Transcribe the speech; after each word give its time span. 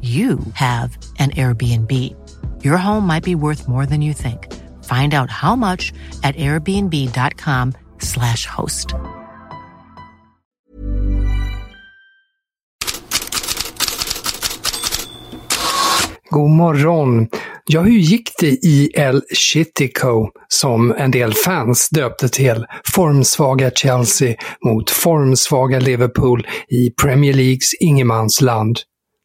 you 0.00 0.38
have 0.54 0.96
an 1.18 1.32
Airbnb. 1.32 2.14
Your 2.62 2.76
home 2.76 3.04
might 3.04 3.24
be 3.24 3.34
worth 3.34 3.66
more 3.66 3.86
than 3.86 4.00
you 4.00 4.14
think. 4.14 4.46
Find 4.84 5.14
out 5.14 5.30
how 5.30 5.56
much 5.56 5.92
at 6.22 6.36
airbnb.com/slash 6.36 8.46
host. 8.46 8.94
God 16.30 16.50
morgon! 16.50 17.28
Ja, 17.70 17.80
hur 17.80 17.98
gick 17.98 18.30
det 18.38 18.64
i 18.64 18.90
El 18.94 19.22
Chitico, 19.34 20.30
som 20.48 20.92
en 20.92 21.10
del 21.10 21.34
fans 21.34 21.88
döpte 21.88 22.28
till 22.28 22.66
formsvaga 22.94 23.70
Chelsea 23.70 24.36
mot 24.64 24.90
formsvaga 24.90 25.80
Liverpool 25.80 26.46
i 26.68 26.90
Premier 26.90 27.34
Leagues 27.34 27.74
ingenmansland? 27.80 28.78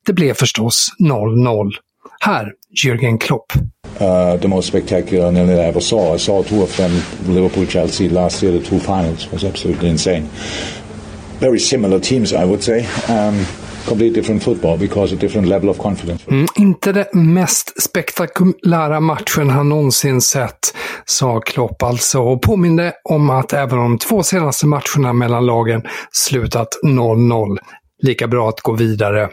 Det 0.06 0.14
blev 0.14 0.34
förstås 0.34 0.88
0-0. 1.00 1.72
Här, 2.20 2.52
Jürgen 2.84 3.18
Klopp. 3.18 3.54
Uh, 4.02 4.42
the 4.42 4.48
most 4.48 4.68
spectacular 4.68 5.32
nil 5.32 5.50
I 5.50 5.54
ever 5.54 5.80
saw. 5.80 6.16
I 6.16 6.20
saw 6.20 6.44
two 6.44 6.64
of 6.64 6.78
them, 6.78 6.92
Liverpool, 7.28 7.68
Chelsea, 7.68 8.10
last 8.10 8.44
year. 8.44 8.60
The 8.60 8.66
two 8.66 8.80
finals 8.80 9.32
was 9.32 9.44
absolutely 9.44 9.90
insane. 9.90 10.24
Very 11.40 11.60
similar 11.60 12.00
teams, 12.00 12.32
I 12.32 12.46
would 12.46 12.64
say. 12.64 12.88
Um, 13.10 13.46
completely 13.86 14.22
different 14.22 14.44
football 14.44 14.78
because 14.78 15.16
a 15.16 15.18
different 15.20 15.48
level 15.48 15.70
of 15.70 15.78
confidence. 15.78 16.24
Mm, 16.32 16.48
inte 16.56 16.92
det 16.92 17.14
mest 17.14 17.82
spektakulära 17.82 19.00
matchen 19.00 19.50
han 19.50 19.70
någonsin 19.70 20.22
sett, 20.22 20.76
sa 21.06 21.40
Klopp 21.40 21.84
alltså 21.84 22.20
och 22.20 22.42
påminde 22.42 22.94
om 23.04 23.30
att 23.30 23.54
även 23.54 23.78
de 23.78 23.98
två 23.98 24.24
senaste 24.24 24.68
matcherna 24.68 25.14
mellan 25.14 25.46
lagen 25.46 25.84
slutat 26.12 26.70
0-0 26.86 27.58
lika 28.04 28.28
bra 28.28 28.50
att 28.50 28.62
gå 28.62 28.74
vidare. 28.74 29.30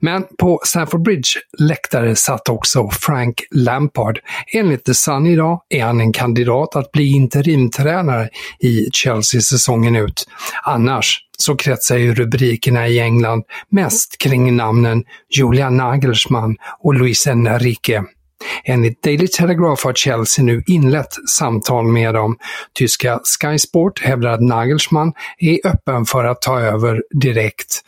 Men 0.00 0.24
på 0.38 0.60
Stamford 0.64 1.02
Bridge 1.02 1.30
läktare 1.58 2.16
satt 2.16 2.48
också 2.48 2.90
Frank 2.90 3.34
Lampard. 3.50 4.18
Enligt 4.52 4.84
The 4.84 4.94
Sun 4.94 5.26
idag 5.26 5.60
är 5.68 5.84
han 5.84 6.00
en 6.00 6.12
kandidat 6.12 6.76
att 6.76 6.92
bli 6.92 7.06
interimtränare 7.06 8.28
i 8.60 8.88
Chelsea 8.92 9.40
säsongen 9.40 9.96
ut. 9.96 10.26
Annars 10.62 11.20
så 11.38 11.56
kretsar 11.56 11.96
ju 11.96 12.14
rubrikerna 12.14 12.88
i 12.88 13.00
England 13.00 13.44
mest 13.70 14.18
kring 14.18 14.56
namnen 14.56 15.04
Julian 15.36 15.76
Nagelsmann 15.76 16.56
och 16.82 16.94
Luis 16.94 17.26
Enrique. 17.26 18.04
Enligt 18.64 19.02
Daily 19.02 19.28
Telegraph 19.28 19.84
har 19.84 19.92
Chelsea 19.92 20.44
nu 20.44 20.62
inlett 20.66 21.14
samtal 21.30 21.84
med 21.86 22.14
dem. 22.14 22.36
Tyska 22.74 23.20
Sky 23.24 23.58
Sport 23.58 24.00
hävdar 24.00 24.30
att 24.30 24.40
Nagelsmann 24.40 25.12
är 25.38 25.66
öppen 25.66 26.04
för 26.04 26.24
att 26.24 26.42
ta 26.42 26.60
över 26.60 27.02
direkt. 27.20 27.80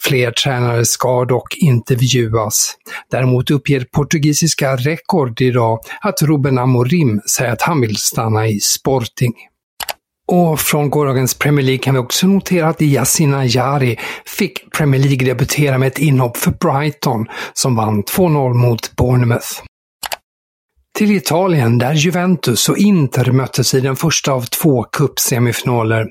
Fler 0.00 0.30
tränare 0.30 0.84
ska 0.84 1.24
dock 1.24 1.56
intervjuas. 1.56 2.74
Däremot 3.10 3.50
uppger 3.50 3.86
portugisiska 3.92 4.76
Record 4.76 5.40
idag 5.40 5.78
att 6.00 6.22
Ruben 6.22 6.58
Amorim 6.58 7.20
säger 7.30 7.52
att 7.52 7.62
han 7.62 7.80
vill 7.80 7.96
stanna 7.96 8.46
i 8.48 8.60
Sporting. 8.60 9.32
Och 10.26 10.60
från 10.60 10.90
gårdagens 10.90 11.34
Premier 11.34 11.64
League 11.66 11.78
kan 11.78 11.94
vi 11.94 12.00
också 12.00 12.26
notera 12.26 12.68
att 12.68 12.80
Yasin 12.80 13.48
Jari 13.48 13.98
fick 14.26 14.70
Premier 14.70 15.00
League 15.00 15.26
debutera 15.26 15.78
med 15.78 15.86
ett 15.86 15.98
inhopp 15.98 16.36
för 16.36 16.50
Brighton 16.50 17.26
som 17.52 17.76
vann 17.76 18.02
2-0 18.02 18.54
mot 18.54 18.96
Bournemouth. 18.96 19.62
Till 21.02 21.16
Italien 21.16 21.78
där 21.78 21.94
Juventus 21.94 22.68
och 22.68 22.78
Inter 22.78 23.32
möttes 23.32 23.74
i 23.74 23.80
den 23.80 23.96
första 23.96 24.32
av 24.32 24.42
två 24.42 24.82
cupsemifinaler. 24.82 26.06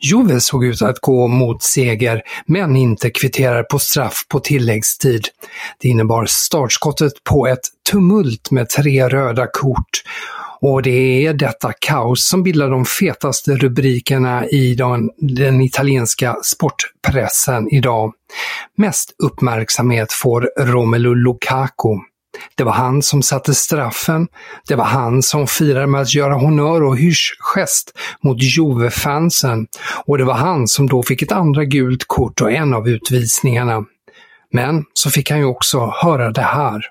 Juve 0.00 0.40
såg 0.40 0.64
ut 0.64 0.82
att 0.82 1.00
gå 1.00 1.28
mot 1.28 1.62
seger, 1.62 2.22
men 2.46 2.76
Inter 2.76 3.10
kvitterar 3.10 3.62
på 3.62 3.78
straff 3.78 4.24
på 4.28 4.40
tilläggstid. 4.40 5.24
Det 5.78 5.88
innebar 5.88 6.26
startskottet 6.26 7.12
på 7.24 7.46
ett 7.46 7.60
tumult 7.90 8.50
med 8.50 8.68
tre 8.68 9.08
röda 9.08 9.46
kort. 9.46 10.02
Och 10.60 10.82
det 10.82 11.26
är 11.26 11.34
detta 11.34 11.72
kaos 11.78 12.28
som 12.28 12.42
bildar 12.42 12.70
de 12.70 12.84
fetaste 12.84 13.56
rubrikerna 13.56 14.46
i 14.46 14.74
den, 14.74 15.10
den 15.18 15.60
italienska 15.60 16.36
sportpressen 16.42 17.68
idag. 17.70 18.12
Mest 18.76 19.14
uppmärksamhet 19.24 20.12
får 20.12 20.50
Romelu 20.58 21.14
Lukaku. 21.14 21.98
Det 22.54 22.64
var 22.64 22.72
han 22.72 23.02
som 23.02 23.22
satte 23.22 23.54
straffen. 23.54 24.28
Det 24.68 24.74
var 24.74 24.84
han 24.84 25.22
som 25.22 25.46
firade 25.46 25.86
med 25.86 26.00
att 26.00 26.14
göra 26.14 26.34
honör 26.34 26.82
och 26.82 26.96
hysch-gest 26.96 27.92
mot 28.22 28.42
Juve-fansen. 28.42 29.66
Och 30.06 30.18
det 30.18 30.24
var 30.24 30.34
han 30.34 30.68
som 30.68 30.86
då 30.86 31.02
fick 31.02 31.22
ett 31.22 31.32
andra 31.32 31.64
gult 31.64 32.04
kort 32.06 32.40
och 32.40 32.52
en 32.52 32.74
av 32.74 32.88
utvisningarna. 32.88 33.84
Men 34.52 34.84
så 34.92 35.10
fick 35.10 35.30
han 35.30 35.38
ju 35.38 35.44
också 35.44 35.92
höra 36.02 36.30
det 36.30 36.40
här. 36.40 36.82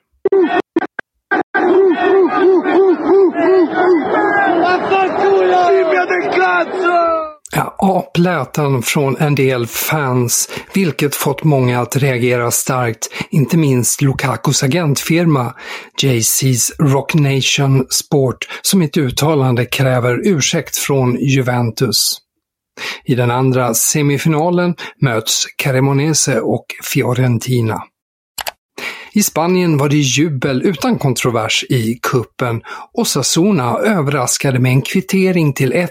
Ja, 7.58 7.76
aplätan 7.80 8.82
från 8.82 9.18
en 9.18 9.36
del 9.36 9.68
fans, 9.68 10.50
vilket 10.74 11.16
fått 11.16 11.44
många 11.44 11.82
att 11.82 11.96
reagera 11.96 12.52
starkt, 12.52 13.10
inte 13.30 13.58
minst 13.58 14.02
Lukakos 14.02 14.64
agentfirma 14.64 15.54
JC's 16.02 16.72
Rock 16.80 17.14
Nation 17.14 17.86
Sport, 17.90 18.38
som 18.62 18.82
i 18.82 18.86
ett 18.86 18.98
uttalande 18.98 19.66
kräver 19.66 20.28
ursäkt 20.28 20.78
från 20.78 21.16
Juventus. 21.16 22.18
I 23.06 23.16
den 23.16 23.32
andra 23.32 23.74
semifinalen 23.74 24.76
möts 25.02 25.46
Cremonese 25.58 26.40
och 26.40 26.66
Fiorentina. 26.94 27.82
I 29.16 29.24
Spanien 29.24 29.78
var 29.78 29.90
det 29.90 29.98
jubel 29.98 30.62
utan 30.66 30.98
kontrovers 31.00 31.64
i 31.70 32.00
kuppen. 32.02 32.62
och 32.94 33.02
Osasuna 33.02 33.78
överraskade 33.78 34.60
med 34.60 34.72
en 34.72 34.82
kvittering 34.82 35.54
till 35.54 35.74
1-1 35.74 35.88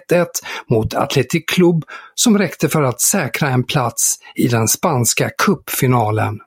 mot 0.70 0.94
Athletic 0.94 1.44
Club 1.46 1.84
som 2.14 2.38
räckte 2.38 2.68
för 2.68 2.82
att 2.82 3.00
säkra 3.00 3.48
en 3.48 3.64
plats 3.64 4.18
i 4.34 4.48
den 4.48 4.68
spanska 4.68 5.30
cupfinalen. 5.38 6.40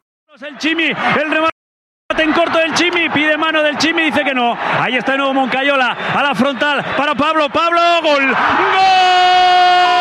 en 2.20 2.34
corto 2.34 2.58
del 2.58 2.74
Chimi, 2.76 3.10
pide 3.10 3.38
mano 3.38 3.62
del 3.62 3.78
Chimi, 3.78 4.04
dice 4.04 4.24
que 4.24 4.34
no. 4.34 4.58
Ahí 4.80 4.96
está 4.98 5.12
de 5.12 5.18
nuevo 5.18 5.34
Moncayola, 5.34 5.90
a 6.16 6.24
la 6.24 6.36
frontal, 6.36 6.84
para 6.98 7.16
Pablo, 7.16 7.50
Pablo, 7.50 7.82
gol. 8.02 8.26
¡Gol! 8.26 9.97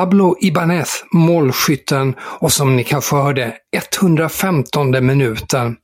Pablo 0.00 0.36
Ibanez, 0.40 1.04
målskytten 1.12 2.14
och 2.20 2.52
som 2.52 2.76
ni 2.76 2.84
kanske 2.84 3.16
hörde, 3.16 3.54
115 3.76 5.06
minuten. 5.06 5.76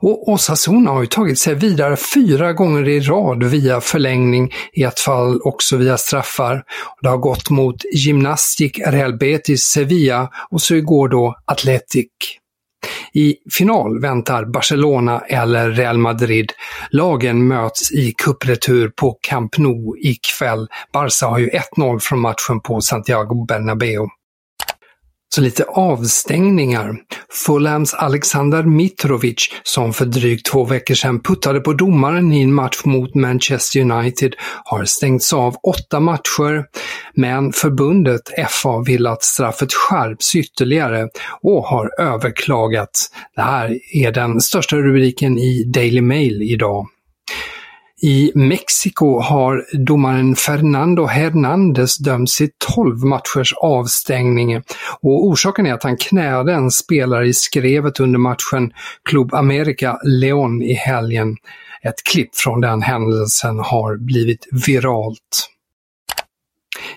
Och 0.00 0.28
Osasuna 0.28 0.90
har 0.90 1.00
ju 1.00 1.06
tagit 1.06 1.38
sig 1.38 1.54
vidare 1.54 1.96
fyra 2.14 2.52
gånger 2.52 2.88
i 2.88 3.00
rad 3.00 3.44
via 3.44 3.80
förlängning, 3.80 4.52
i 4.72 4.82
ett 4.82 5.00
fall 5.00 5.40
också 5.44 5.76
via 5.76 5.98
straffar. 5.98 6.62
Det 7.02 7.08
har 7.08 7.16
gått 7.16 7.50
mot 7.50 7.76
Gymnastic 7.94 8.72
Real 8.86 9.18
Betis 9.18 9.62
Sevilla 9.62 10.28
och 10.50 10.62
så 10.62 10.74
igår 10.74 11.08
då 11.08 11.34
Atletic. 11.44 12.08
I 13.12 13.36
final 13.52 14.00
väntar 14.00 14.44
Barcelona 14.44 15.20
eller 15.20 15.70
Real 15.70 15.98
Madrid. 15.98 16.52
Lagen 16.90 17.48
möts 17.48 17.92
i 17.92 18.12
cupretur 18.24 18.88
på 18.88 19.18
Camp 19.20 19.58
Nou 19.58 19.96
ikväll. 19.98 20.68
Barca 20.92 21.26
har 21.26 21.38
ju 21.38 21.50
1-0 21.76 21.98
från 22.00 22.20
matchen 22.20 22.60
på 22.64 22.80
Santiago 22.80 23.46
Bernabéu. 23.48 24.08
Så 25.34 25.40
lite 25.40 25.64
avstängningar. 25.64 26.96
Fulhams 27.46 27.94
Alexander 27.94 28.62
Mitrovic, 28.62 29.50
som 29.62 29.92
för 29.92 30.04
drygt 30.04 30.46
två 30.46 30.64
veckor 30.64 30.94
sedan 30.94 31.22
puttade 31.22 31.60
på 31.60 31.72
domaren 31.72 32.32
i 32.32 32.42
en 32.42 32.54
match 32.54 32.84
mot 32.84 33.14
Manchester 33.14 33.80
United, 33.80 34.34
har 34.64 34.84
stängts 34.84 35.32
av 35.32 35.56
åtta 35.62 36.00
matcher. 36.00 36.64
Men 37.14 37.52
förbundet 37.52 38.22
FA 38.48 38.82
vill 38.86 39.06
att 39.06 39.22
straffet 39.22 39.72
skärps 39.72 40.34
ytterligare 40.34 41.08
och 41.42 41.64
har 41.64 41.90
överklagat. 42.00 42.90
Det 43.36 43.42
här 43.42 43.78
är 43.92 44.12
den 44.12 44.40
största 44.40 44.76
rubriken 44.76 45.38
i 45.38 45.64
Daily 45.64 46.00
Mail 46.00 46.42
idag. 46.42 46.86
I 48.00 48.32
Mexiko 48.34 49.20
har 49.20 49.66
domaren 49.72 50.36
Fernando 50.36 51.06
Hernandez 51.06 51.96
dömts 51.96 52.36
till 52.36 52.50
12 52.74 53.04
matchers 53.04 53.52
avstängning 53.52 54.62
och 55.00 55.26
orsaken 55.26 55.66
är 55.66 55.72
att 55.72 55.82
han 55.82 55.96
knäade 55.96 56.52
en 56.52 56.70
spelare 56.70 57.26
i 57.26 57.34
skrevet 57.34 58.00
under 58.00 58.18
matchen 58.18 58.72
Club 59.04 59.34
America 59.34 59.98
León 60.04 60.62
i 60.62 60.74
helgen. 60.74 61.36
Ett 61.82 62.02
klipp 62.10 62.36
från 62.36 62.60
den 62.60 62.82
händelsen 62.82 63.58
har 63.58 63.96
blivit 63.96 64.46
viralt. 64.66 65.48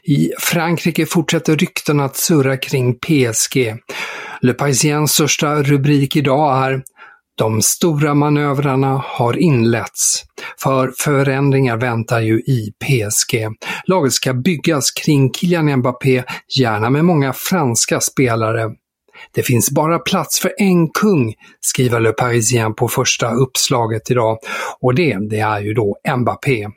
I 0.03 0.31
Frankrike 0.39 1.05
fortsätter 1.05 1.55
rykten 1.55 1.99
att 1.99 2.17
surra 2.17 2.57
kring 2.57 2.93
PSG. 2.93 3.75
Le 4.41 4.53
Parisiens 4.53 5.11
största 5.11 5.63
rubrik 5.63 6.15
idag 6.15 6.65
är 6.65 6.83
de 7.41 7.61
stora 7.61 8.13
manövrarna 8.13 9.03
har 9.05 9.37
inletts, 9.37 10.23
för 10.63 10.93
förändringar 10.97 11.77
väntar 11.77 12.19
ju 12.19 12.39
i 12.39 12.71
PSG. 12.79 13.47
Laget 13.85 14.13
ska 14.13 14.33
byggas 14.33 14.91
kring 14.91 15.33
Kylian 15.33 15.75
Mbappé, 15.79 16.23
gärna 16.59 16.89
med 16.89 17.05
många 17.05 17.33
franska 17.33 17.99
spelare. 17.99 18.69
Det 19.33 19.43
finns 19.43 19.71
bara 19.71 19.99
plats 19.99 20.39
för 20.39 20.51
en 20.57 20.89
kung, 20.89 21.33
skriver 21.59 21.99
Le 21.99 22.11
Parisien 22.11 22.73
på 22.73 22.87
första 22.87 23.31
uppslaget 23.31 24.11
idag. 24.11 24.37
Och 24.81 24.95
det, 24.95 25.17
det 25.29 25.39
är 25.39 25.61
ju 25.61 25.73
då 25.73 25.97
Mbappé. 26.17 26.67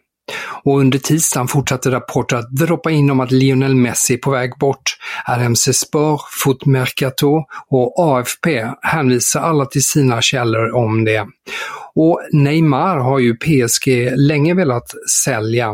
Och 0.63 0.79
under 0.79 0.99
tisdagen 0.99 1.49
fortsatte 1.49 1.91
rapporter 1.91 2.37
att 2.37 2.51
droppa 2.51 2.91
in 2.91 3.11
om 3.11 3.21
att 3.21 3.33
Lionel 3.33 3.75
Messi 3.75 4.15
är 4.15 4.19
på 4.19 4.31
väg 4.31 4.53
bort. 4.61 4.97
RMC 5.27 5.73
Sport, 5.73 6.21
Foot 6.45 6.67
Mercato 6.67 7.45
och 7.71 7.95
AFP 7.97 8.67
hänvisar 8.83 9.41
alla 9.41 9.67
till 9.67 9.85
sina 9.85 10.23
källor 10.23 10.75
om 10.75 11.05
det. 11.05 11.27
Och 11.97 12.21
Neymar 12.33 12.97
har 12.97 13.19
ju 13.19 13.37
PSG 13.37 14.13
länge 14.17 14.55
velat 14.55 14.95
sälja, 15.25 15.73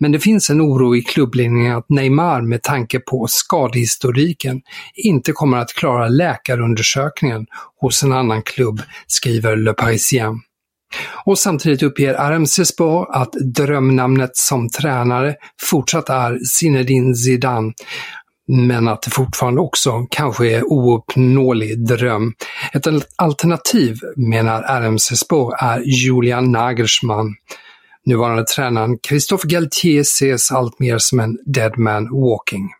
men 0.00 0.12
det 0.12 0.18
finns 0.18 0.50
en 0.50 0.60
oro 0.60 0.96
i 0.96 1.02
klubbledningen 1.02 1.76
att 1.76 1.88
Neymar 1.88 2.40
med 2.40 2.62
tanke 2.62 3.00
på 3.00 3.26
skadehistoriken 3.28 4.60
inte 4.94 5.32
kommer 5.32 5.58
att 5.58 5.72
klara 5.72 6.08
läkarundersökningen 6.08 7.46
hos 7.80 8.02
en 8.02 8.12
annan 8.12 8.42
klubb, 8.42 8.82
skriver 9.06 9.56
Le 9.56 9.72
Parisien. 9.72 10.40
Och 11.24 11.38
samtidigt 11.38 11.82
uppger 11.82 12.14
RMC 12.14 12.64
Sport 12.64 13.08
att 13.10 13.32
drömnamnet 13.32 14.36
som 14.36 14.68
tränare 14.68 15.34
fortsatt 15.62 16.08
är 16.08 16.38
Zinedine 16.44 17.14
Zidane 17.14 17.72
men 18.52 18.88
att 18.88 19.02
det 19.02 19.10
fortfarande 19.10 19.60
också 19.60 20.06
kanske 20.10 20.50
är 20.50 20.72
ouppnåelig 20.72 21.86
dröm. 21.86 22.32
Ett 22.72 22.86
alternativ, 23.16 23.98
menar 24.16 24.62
RMC 24.62 25.16
Sport, 25.16 25.54
är 25.58 25.80
Julian 25.80 26.52
Nagelsmann. 26.52 27.34
Nuvarande 28.06 28.44
tränaren 28.44 28.98
Christophe 29.08 29.48
Galtier 29.48 30.00
ses 30.00 30.52
alltmer 30.52 30.98
som 30.98 31.20
en 31.20 31.38
dead 31.46 31.78
man 31.78 32.08
walking. 32.12 32.70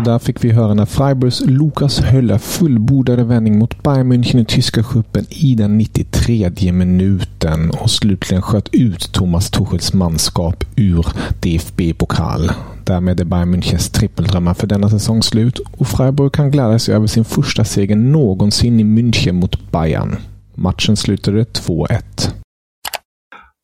Och 0.00 0.06
där 0.06 0.18
fick 0.18 0.44
vi 0.44 0.52
höra 0.52 0.74
när 0.74 0.86
Freiburgs 0.86 1.40
Lukas 1.40 2.00
Hölle 2.00 2.38
fullbordade 2.38 3.24
vändning 3.24 3.58
mot 3.58 3.82
Bayern 3.82 4.12
München 4.12 4.40
i 4.40 4.44
tyska 4.44 4.82
cupen 4.82 5.26
i 5.30 5.54
den 5.54 5.78
93 5.78 6.72
minuten 6.72 7.70
och 7.70 7.90
slutligen 7.90 8.42
sköt 8.42 8.68
ut 8.74 9.12
Thomas 9.12 9.50
Tuchels 9.50 9.92
manskap 9.92 10.64
ur 10.76 11.06
DFB-pokal. 11.40 12.52
Därmed 12.84 13.20
är 13.20 13.24
Bayern 13.24 13.54
Münchens 13.54 13.92
trippeldrömmar 13.92 14.54
för 14.54 14.66
denna 14.66 14.90
säsong 14.90 15.22
slut 15.22 15.58
och 15.58 15.88
Freiburg 15.88 16.32
kan 16.32 16.50
glädja 16.50 16.78
sig 16.78 16.94
över 16.94 17.06
sin 17.06 17.24
första 17.24 17.64
seger 17.64 17.96
någonsin 17.96 18.80
i 18.80 18.84
München 18.84 19.32
mot 19.32 19.70
Bayern. 19.70 20.16
Matchen 20.54 20.96
slutade 20.96 21.42
2-1. 21.44 22.02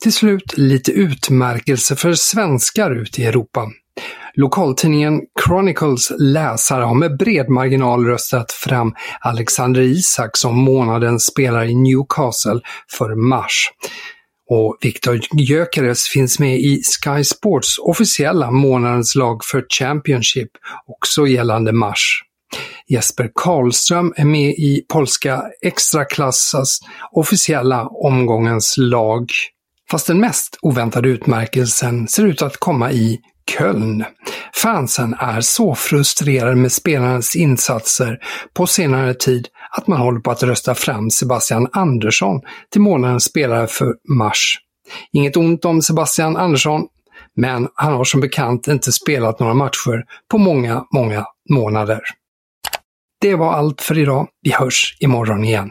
Till 0.02 0.12
slut 0.12 0.58
lite 0.58 0.92
utmärkelse 0.92 1.96
för 1.96 2.14
svenskar 2.14 2.90
ute 2.90 3.22
i 3.22 3.24
Europa. 3.24 3.66
Lokaltidningen 4.38 5.20
Chronicles 5.46 6.12
läsare 6.18 6.84
har 6.84 6.94
med 6.94 7.16
bred 7.16 7.48
marginal 7.48 8.04
röstat 8.04 8.52
fram 8.52 8.94
Alexander 9.20 9.82
Isak 9.82 10.36
som 10.36 10.58
månadens 10.58 11.26
spelare 11.26 11.66
i 11.70 11.74
Newcastle 11.74 12.60
för 12.98 13.14
mars. 13.14 13.70
Och 14.50 14.78
Viktor 14.80 15.20
Gyökeres 15.32 16.08
finns 16.08 16.38
med 16.38 16.60
i 16.60 16.82
Sky 16.82 17.24
Sports 17.24 17.78
officiella 17.78 18.50
månadens 18.50 19.14
lag 19.14 19.44
för 19.44 19.66
Championship, 19.78 20.50
också 20.86 21.26
gällande 21.26 21.72
mars. 21.72 22.22
Jesper 22.88 23.30
Karlström 23.34 24.12
är 24.16 24.24
med 24.24 24.50
i 24.50 24.84
polska 24.88 25.42
extraklassas 25.62 26.78
officiella 27.12 27.86
omgångens 27.86 28.74
lag. 28.78 29.30
Fast 29.90 30.06
den 30.06 30.20
mest 30.20 30.58
oväntade 30.62 31.08
utmärkelsen 31.08 32.08
ser 32.08 32.26
ut 32.26 32.42
att 32.42 32.56
komma 32.56 32.92
i 32.92 33.20
Köln. 33.50 34.04
Fansen 34.54 35.14
är 35.18 35.40
så 35.40 35.74
frustrerade 35.74 36.56
med 36.56 36.72
spelarens 36.72 37.36
insatser 37.36 38.18
på 38.54 38.66
senare 38.66 39.14
tid 39.14 39.48
att 39.70 39.86
man 39.86 40.00
håller 40.00 40.20
på 40.20 40.30
att 40.30 40.42
rösta 40.42 40.74
fram 40.74 41.10
Sebastian 41.10 41.68
Andersson 41.72 42.40
till 42.72 42.80
månadens 42.80 43.24
spelare 43.24 43.66
för 43.66 43.94
mars. 44.08 44.58
Inget 45.12 45.36
ont 45.36 45.64
om 45.64 45.82
Sebastian 45.82 46.36
Andersson, 46.36 46.86
men 47.36 47.68
han 47.74 47.92
har 47.92 48.04
som 48.04 48.20
bekant 48.20 48.68
inte 48.68 48.92
spelat 48.92 49.40
några 49.40 49.54
matcher 49.54 50.04
på 50.30 50.38
många, 50.38 50.84
många 50.94 51.24
månader. 51.50 52.00
Det 53.20 53.34
var 53.34 53.52
allt 53.52 53.82
för 53.82 53.98
idag. 53.98 54.28
Vi 54.42 54.52
hörs 54.52 54.96
imorgon 55.00 55.44
igen. 55.44 55.70